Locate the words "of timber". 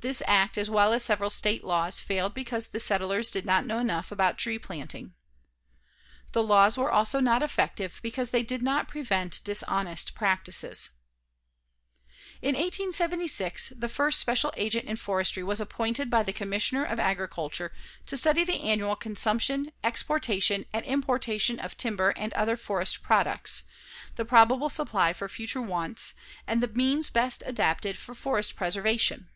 21.60-22.12